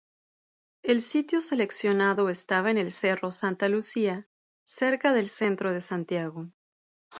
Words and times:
El 0.81 1.03
sitio 1.03 1.41
seleccionado 1.41 2.29
estaba 2.29 2.71
en 2.71 2.79
el 2.79 2.91
cerro 2.91 3.31
Santa 3.31 3.69
Lucía, 3.69 4.27
cerca 4.65 5.13
del 5.13 5.29
centro 5.29 5.71
de 5.73 5.81
Santiago. 5.81 6.49